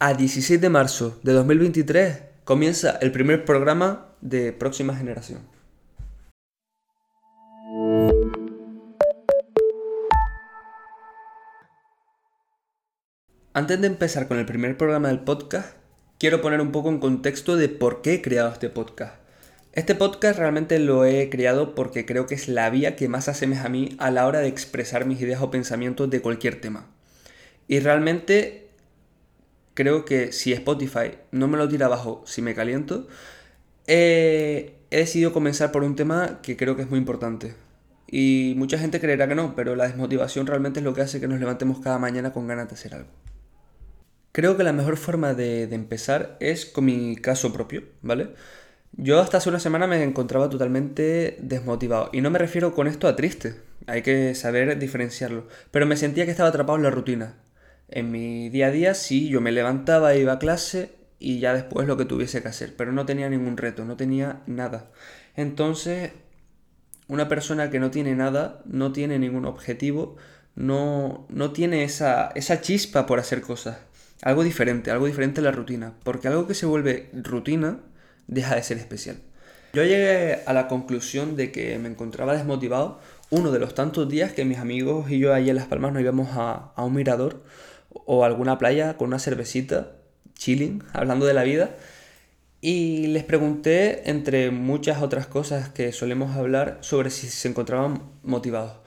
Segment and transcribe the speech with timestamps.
[0.00, 5.40] A 16 de marzo de 2023 comienza el primer programa de Próxima Generación.
[13.52, 15.74] Antes de empezar con el primer programa del podcast,
[16.16, 19.16] quiero poner un poco en contexto de por qué he creado este podcast.
[19.72, 23.66] Este podcast realmente lo he creado porque creo que es la vía que más asemeja
[23.66, 26.86] a mí a la hora de expresar mis ideas o pensamientos de cualquier tema.
[27.66, 28.67] Y realmente
[29.78, 33.06] creo que si Spotify no me lo tira abajo si me caliento,
[33.86, 37.54] he decidido comenzar por un tema que creo que es muy importante.
[38.08, 41.28] Y mucha gente creerá que no, pero la desmotivación realmente es lo que hace que
[41.28, 43.08] nos levantemos cada mañana con ganas de hacer algo.
[44.32, 48.30] Creo que la mejor forma de, de empezar es con mi caso propio, ¿vale?
[48.94, 52.10] Yo hasta hace una semana me encontraba totalmente desmotivado.
[52.12, 53.54] Y no me refiero con esto a triste,
[53.86, 55.46] hay que saber diferenciarlo.
[55.70, 57.36] Pero me sentía que estaba atrapado en la rutina.
[57.88, 61.86] En mi día a día sí, yo me levantaba, iba a clase y ya después
[61.86, 64.90] lo que tuviese que hacer, pero no tenía ningún reto, no tenía nada.
[65.36, 66.12] Entonces,
[67.08, 70.16] una persona que no tiene nada, no tiene ningún objetivo,
[70.54, 73.78] no, no tiene esa, esa chispa por hacer cosas.
[74.22, 77.80] Algo diferente, algo diferente a la rutina, porque algo que se vuelve rutina
[78.26, 79.16] deja de ser especial.
[79.72, 84.32] Yo llegué a la conclusión de que me encontraba desmotivado uno de los tantos días
[84.32, 87.42] que mis amigos y yo ahí en Las Palmas nos íbamos a, a un mirador
[88.06, 89.92] o alguna playa con una cervecita,
[90.34, 91.76] chilling, hablando de la vida.
[92.60, 98.78] Y les pregunté, entre muchas otras cosas que solemos hablar, sobre si se encontraban motivados.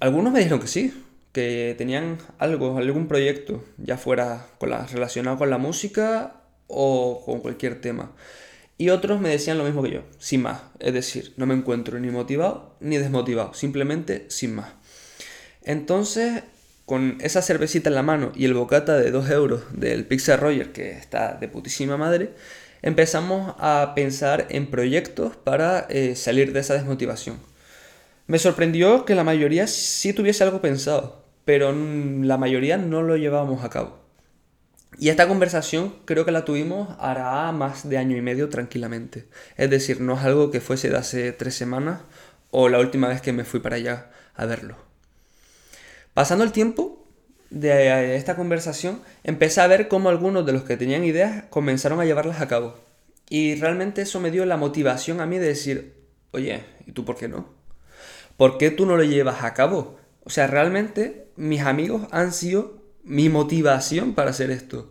[0.00, 0.92] Algunos me dijeron que sí,
[1.32, 7.40] que tenían algo, algún proyecto, ya fuera con la, relacionado con la música o con
[7.40, 8.12] cualquier tema.
[8.76, 10.62] Y otros me decían lo mismo que yo, sin más.
[10.78, 14.72] Es decir, no me encuentro ni motivado ni desmotivado, simplemente sin más.
[15.62, 16.44] Entonces
[16.88, 20.72] con esa cervecita en la mano y el bocata de 2 euros del Pixar Roger,
[20.72, 22.30] que está de putísima madre,
[22.80, 27.36] empezamos a pensar en proyectos para eh, salir de esa desmotivación.
[28.26, 33.64] Me sorprendió que la mayoría sí tuviese algo pensado, pero la mayoría no lo llevábamos
[33.64, 33.98] a cabo.
[34.98, 39.26] Y esta conversación creo que la tuvimos hará más de año y medio tranquilamente.
[39.58, 42.00] Es decir, no es algo que fuese de hace tres semanas
[42.50, 44.87] o la última vez que me fui para allá a verlo.
[46.18, 47.06] Pasando el tiempo
[47.48, 52.04] de esta conversación, empecé a ver cómo algunos de los que tenían ideas comenzaron a
[52.04, 52.74] llevarlas a cabo.
[53.30, 55.94] Y realmente eso me dio la motivación a mí de decir,
[56.32, 57.48] oye, ¿y tú por qué no?
[58.36, 59.96] ¿Por qué tú no lo llevas a cabo?
[60.24, 64.90] O sea, realmente mis amigos han sido mi motivación para hacer esto.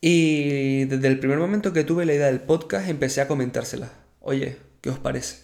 [0.00, 3.90] Y desde el primer momento que tuve la idea del podcast empecé a comentárselas.
[4.20, 5.40] Oye, ¿qué os parece?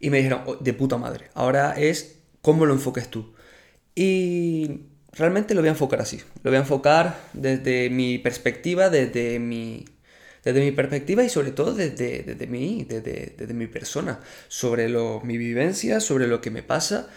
[0.00, 3.37] Y me dijeron, oh, de puta madre, ahora es cómo lo enfoques tú.
[3.98, 4.82] Y
[5.12, 6.18] realmente lo voy a enfocar así.
[6.44, 9.86] Lo voy a enfocar desde mi perspectiva, desde mi,
[10.44, 15.20] desde mi perspectiva y sobre todo desde, desde mí, desde, desde, mi persona, sobre lo,
[15.22, 17.08] mi vivencia, sobre lo que me pasa.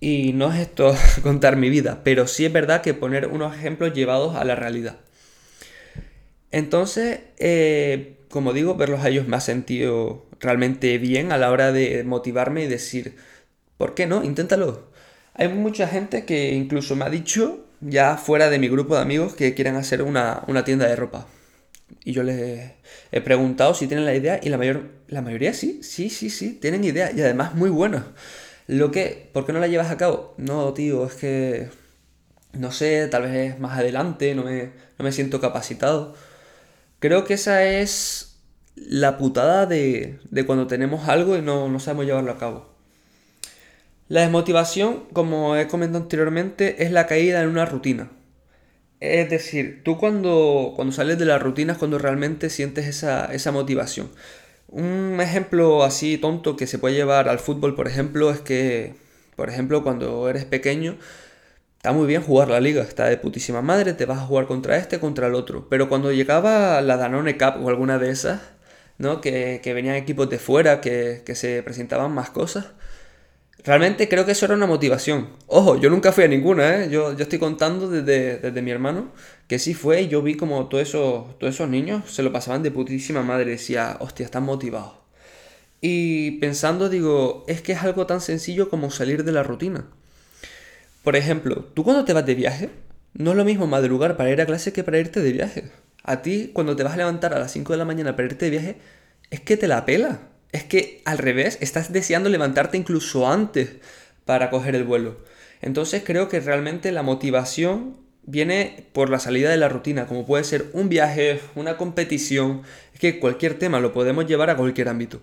[0.00, 3.94] Y no es esto contar mi vida, pero sí es verdad que poner unos ejemplos
[3.94, 4.98] llevados a la realidad.
[6.50, 11.72] Entonces, eh, como digo, verlos a ellos me ha sentido realmente bien a la hora
[11.72, 13.16] de motivarme y decir,
[13.78, 14.24] ¿por qué no?
[14.24, 14.87] Inténtalo.
[15.38, 19.34] Hay mucha gente que incluso me ha dicho, ya fuera de mi grupo de amigos,
[19.34, 21.28] que quieren hacer una, tienda de ropa.
[22.04, 22.72] Y yo les
[23.12, 26.54] he preguntado si tienen la idea y la, mayor, la mayoría sí, sí, sí, sí,
[26.54, 28.08] tienen idea y además muy buena.
[28.66, 30.34] Lo que, ¿por qué no la llevas a cabo?
[30.38, 31.68] No, tío, es que,
[32.52, 36.14] no sé, tal vez es más adelante, no me, no me siento capacitado.
[36.98, 38.40] Creo que esa es
[38.76, 42.77] la putada de, de cuando tenemos algo y no, no sabemos llevarlo a cabo.
[44.08, 48.10] La desmotivación, como he comentado anteriormente, es la caída en una rutina.
[49.00, 53.52] Es decir, tú cuando, cuando sales de la rutina es cuando realmente sientes esa, esa
[53.52, 54.10] motivación.
[54.68, 58.94] Un ejemplo así tonto que se puede llevar al fútbol, por ejemplo, es que,
[59.36, 60.96] por ejemplo, cuando eres pequeño,
[61.76, 64.76] está muy bien jugar la liga, está de putísima madre, te vas a jugar contra
[64.78, 65.68] este, contra el otro.
[65.68, 68.40] Pero cuando llegaba la Danone Cup o alguna de esas,
[68.98, 69.20] ¿no?
[69.20, 72.66] Que, que venían equipos de fuera, que, que se presentaban más cosas,
[73.64, 75.30] Realmente creo que eso era una motivación.
[75.46, 76.90] Ojo, yo nunca fui a ninguna, ¿eh?
[76.90, 79.12] Yo, yo estoy contando desde, desde, mi hermano
[79.48, 82.62] que sí fue y yo vi como todos esos, todos esos niños se lo pasaban
[82.62, 83.50] de putísima madre.
[83.50, 84.94] Decía, hostia, están motivados.
[85.80, 89.86] Y pensando, digo, es que es algo tan sencillo como salir de la rutina.
[91.02, 92.70] Por ejemplo, tú cuando te vas de viaje,
[93.14, 95.70] no es lo mismo madrugar para ir a clase que para irte de viaje.
[96.04, 98.46] A ti, cuando te vas a levantar a las 5 de la mañana para irte
[98.46, 98.76] de viaje,
[99.30, 103.76] es que te la pela es que al revés, estás deseando levantarte incluso antes
[104.24, 105.18] para coger el vuelo.
[105.60, 110.44] Entonces creo que realmente la motivación viene por la salida de la rutina, como puede
[110.44, 112.62] ser un viaje, una competición,
[112.92, 115.22] es que cualquier tema lo podemos llevar a cualquier ámbito.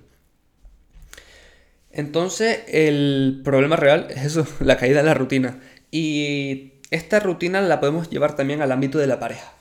[1.91, 5.59] Entonces, el problema real es eso, la caída de la rutina.
[5.91, 9.53] Y esta rutina la podemos llevar también al ámbito de la pareja.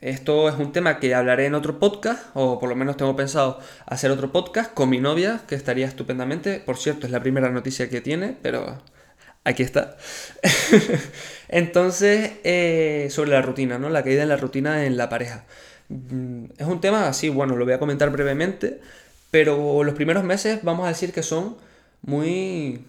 [0.00, 3.58] Esto es un tema que hablaré en otro podcast, o por lo menos tengo pensado
[3.86, 6.60] hacer otro podcast con mi novia, que estaría estupendamente.
[6.60, 8.78] Por cierto, es la primera noticia que tiene, pero
[9.44, 9.96] aquí está.
[11.48, 13.88] Entonces, eh, sobre la rutina, ¿no?
[13.88, 15.44] La caída en la rutina en la pareja.
[15.88, 18.80] Mm, es un tema así, bueno, lo voy a comentar brevemente,
[19.30, 21.56] pero los primeros meses vamos a decir que son
[22.02, 22.84] muy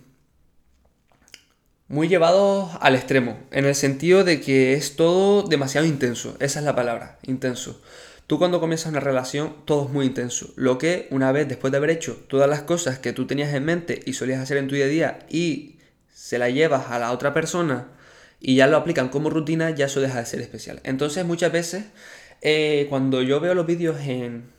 [1.87, 6.65] muy llevados al extremo, en el sentido de que es todo demasiado intenso, esa es
[6.65, 7.81] la palabra, intenso.
[8.27, 10.51] Tú cuando comienzas una relación, todo es muy intenso.
[10.57, 13.63] Lo que una vez después de haber hecho todas las cosas que tú tenías en
[13.63, 15.77] mente y solías hacer en tu día a día y
[16.13, 17.87] se la llevas a la otra persona
[18.41, 20.81] y ya lo aplican como rutina, ya eso deja de ser especial.
[20.83, 21.85] Entonces muchas veces
[22.41, 24.51] eh, cuando yo veo los vídeos en,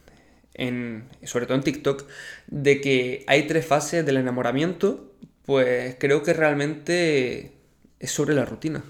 [0.54, 2.06] en, sobre todo en TikTok,
[2.46, 5.07] de que hay tres fases del enamoramiento,
[5.48, 7.52] pues creo que realmente
[7.98, 8.84] es sobre la rutina.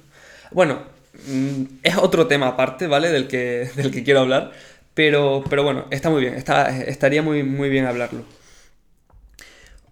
[0.51, 0.83] Bueno,
[1.29, 3.11] mm, es otro tema aparte, ¿vale?
[3.11, 4.51] Del que, del que quiero hablar,
[4.93, 8.25] pero, pero bueno, está muy bien, estaría muy, muy bien hablarlo.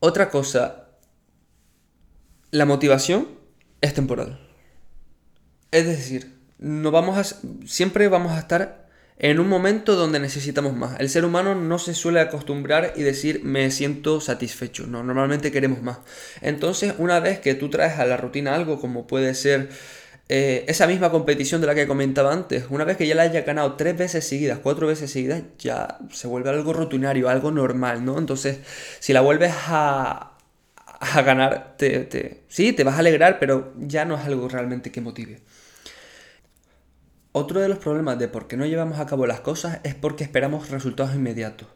[0.00, 0.88] Otra cosa,
[2.50, 3.28] la motivación
[3.80, 4.40] es temporal.
[5.70, 8.85] Es decir, no vamos a, siempre vamos a estar
[9.18, 11.00] en un momento donde necesitamos más.
[11.00, 15.82] El ser humano no se suele acostumbrar y decir me siento satisfecho, no, normalmente queremos
[15.82, 15.98] más.
[16.42, 19.70] Entonces, una vez que tú traes a la rutina algo como puede ser
[20.28, 23.46] eh, esa misma competición de la que comentaba antes, una vez que ya la hayas
[23.46, 28.18] ganado tres veces seguidas, cuatro veces seguidas, ya se vuelve algo rutinario, algo normal, ¿no?
[28.18, 28.58] Entonces,
[29.00, 30.32] si la vuelves a,
[31.00, 34.90] a ganar, te, te, sí, te vas a alegrar, pero ya no es algo realmente
[34.90, 35.40] que motive.
[37.38, 40.24] Otro de los problemas de por qué no llevamos a cabo las cosas es porque
[40.24, 41.68] esperamos resultados inmediatos.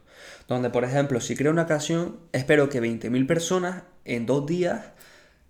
[0.47, 4.85] Donde, por ejemplo, si creo una canción, espero que 20.000 personas en dos días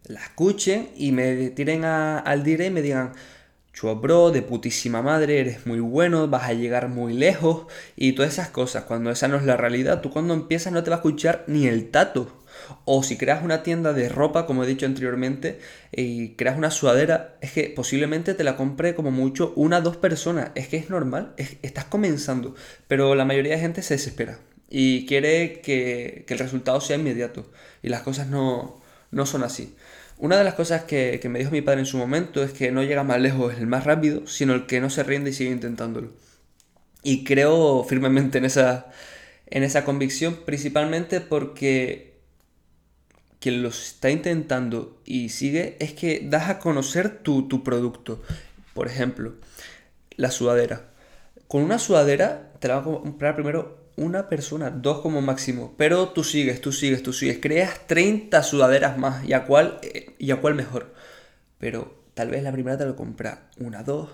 [0.03, 3.13] la escuchen y me tiren al dire y me digan,
[3.71, 8.33] Chua bro, de putísima madre, eres muy bueno, vas a llegar muy lejos y todas
[8.33, 8.83] esas cosas.
[8.83, 11.67] Cuando esa no es la realidad, tú cuando empiezas no te va a escuchar ni
[11.67, 12.40] el tato.
[12.85, 15.59] O si creas una tienda de ropa, como he dicho anteriormente,
[15.91, 19.97] y creas una sudadera, es que posiblemente te la compre como mucho una o dos
[19.97, 20.51] personas.
[20.55, 22.55] Es que es normal, estás comenzando.
[22.87, 27.51] Pero la mayoría de gente se desespera y quiere que, el resultado sea inmediato.
[27.83, 28.81] Y las cosas no,
[29.11, 29.75] no son así.
[30.17, 32.71] Una de las cosas que, que, me dijo mi padre en su momento es que
[32.71, 35.51] no llega más lejos el más rápido, sino el que no se rinde y sigue
[35.51, 36.11] intentándolo.
[37.03, 38.91] Y creo firmemente en esa,
[39.47, 42.10] en esa convicción, principalmente porque
[43.41, 48.21] quien lo está intentando y sigue es que das a conocer tu, producto.
[48.75, 49.33] Por ejemplo,
[50.15, 50.91] la sudadera.
[51.47, 55.73] Con una sudadera te la va a comprar primero una persona, dos como máximo.
[55.75, 57.39] Pero tú sigues, tú sigues, tú sigues.
[57.41, 59.25] Creas 30 sudaderas más.
[59.25, 60.93] ¿Y a cuál, eh, y a cuál mejor?
[61.57, 64.09] Pero tal vez la primera te la compra una, dos.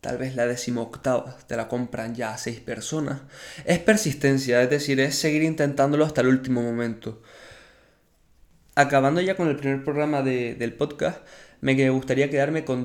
[0.00, 3.20] Tal vez la decimoctava te la compran ya seis personas.
[3.66, 7.20] Es persistencia, es decir, es seguir intentándolo hasta el último momento
[8.74, 11.18] acabando ya con el primer programa del podcast,
[11.60, 12.84] me gustaría quedarme con,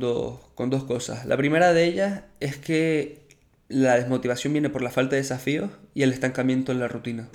[0.55, 1.25] con dos cosas.
[1.25, 3.25] La primera de ellas es que
[3.67, 7.29] la desmotivación viene por la falta de desafíos y el estancamiento en la rutina.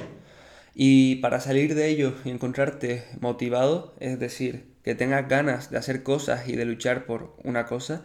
[0.75, 6.03] Y para salir de ello y encontrarte motivado, es decir, que tengas ganas de hacer
[6.03, 8.03] cosas y de luchar por una cosa,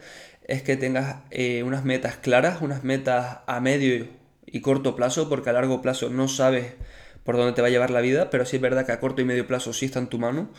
[0.47, 4.07] es que tengas eh, unas metas claras, unas metas a medio
[4.45, 6.73] y corto plazo, porque a largo plazo no sabes
[7.25, 9.21] por dónde te va a llevar la vida, pero sí es verdad que a corto
[9.21, 10.49] y medio plazo sí está en tu mano.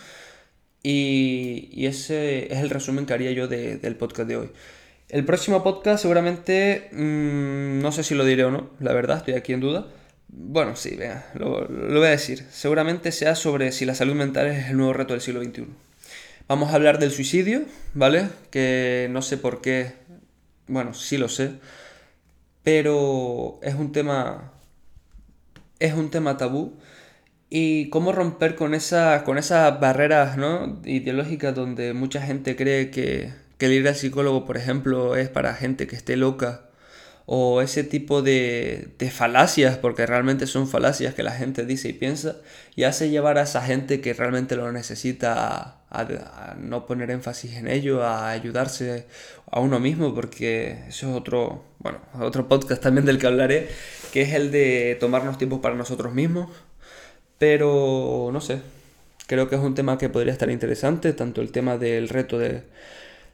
[0.82, 4.50] Y, ese es el resumen que haría yo del podcast de hoy.
[5.08, 9.34] El próximo podcast seguramente, mm, no sé si lo diré o no, la verdad, estoy
[9.34, 9.86] aquí en duda.
[10.28, 12.44] Bueno, sí, venga, lo, lo, voy a decir.
[12.50, 15.66] Seguramente sea sobre si la salud mental es el nuevo reto del siglo XXI.
[16.48, 17.62] Vamos a hablar del suicidio,
[17.94, 18.28] ¿vale?
[18.50, 19.92] Que no sé por qué,
[20.66, 21.52] bueno, sí lo sé,
[22.64, 24.52] pero es un tema
[25.78, 26.74] es un tema tabú
[27.50, 30.80] y cómo romper con, esa, con esas barreras ¿no?
[30.84, 35.54] ideológicas donde mucha gente cree que, que el ir al psicólogo, por ejemplo, es para
[35.54, 36.66] gente que esté loca
[37.26, 41.92] o ese tipo de, de, falacias, porque realmente son falacias que la gente dice y
[41.92, 42.36] piensa,
[42.76, 47.68] y hace llevar a esa gente que realmente lo necesita a, no poner énfasis en
[47.68, 49.06] ello, a ayudarse
[49.50, 53.68] a uno mismo, porque eso es otro, bueno, otro podcast también del que hablaré,
[54.12, 56.50] que es el de tomarnos tiempo para nosotros mismos,
[57.38, 58.60] pero no sé,
[59.26, 62.62] creo que es un tema que podría estar interesante, tanto el tema del reto de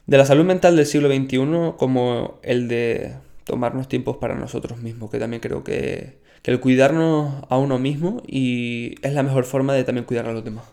[0.05, 5.09] de la salud mental del siglo XXI como el de tomarnos tiempos para nosotros mismos,
[5.11, 9.73] que también creo que, que el cuidarnos a uno mismo y es la mejor forma
[9.73, 10.65] de también cuidar a los demás.